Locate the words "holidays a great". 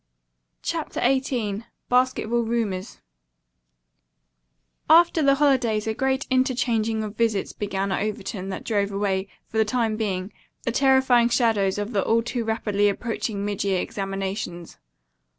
5.35-6.25